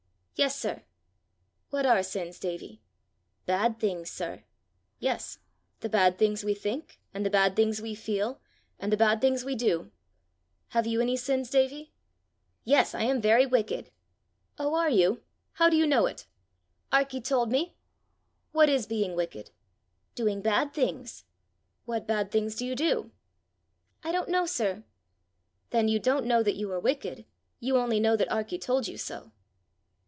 "Yes, 0.35 0.59
sir." 0.59 0.81
"What 1.69 1.85
are 1.85 2.01
sins, 2.01 2.39
Davie?" 2.39 2.81
"Bad 3.45 3.77
things, 3.79 4.09
sir." 4.09 4.43
"Yes; 4.97 5.37
the 5.81 5.89
bad 5.89 6.17
things 6.17 6.43
we 6.43 6.55
think, 6.55 6.99
and 7.13 7.23
the 7.23 7.29
bad 7.29 7.55
things 7.55 7.79
we 7.79 7.93
feel, 7.93 8.41
and 8.79 8.91
the 8.91 8.97
bad 8.97 9.21
things 9.21 9.45
we 9.45 9.53
do. 9.53 9.91
Have 10.69 10.87
you 10.87 10.99
any 10.99 11.15
sins, 11.15 11.51
Davie?" 11.51 11.93
"Yes; 12.63 12.95
I 12.95 13.03
am 13.03 13.21
very 13.21 13.45
wicked." 13.45 13.91
"Oh! 14.57 14.73
are 14.73 14.89
you? 14.89 15.21
How 15.51 15.69
do 15.69 15.77
you 15.77 15.85
know 15.85 16.07
it?" 16.07 16.25
"Arkie 16.91 17.21
told 17.23 17.51
me." 17.51 17.75
"What 18.51 18.67
is 18.67 18.87
being 18.87 19.15
wicked?" 19.15 19.51
"Doing 20.15 20.41
bad 20.41 20.73
things." 20.73 21.23
"What 21.85 22.07
bad 22.07 22.31
things 22.31 22.55
do 22.55 22.65
you 22.65 22.73
do?" 22.73 23.11
"I 24.03 24.11
don't 24.11 24.29
know, 24.29 24.47
sir." 24.47 24.85
"Then 25.69 25.87
you 25.87 25.99
don't 25.99 26.25
know 26.25 26.41
that 26.41 26.55
you 26.57 26.71
are 26.71 26.79
wicked; 26.79 27.27
you 27.59 27.77
only 27.77 27.99
know 27.99 28.15
that 28.17 28.31
Arkie 28.31 28.57
told 28.59 28.87
you 28.87 28.97
so!" 28.97 29.33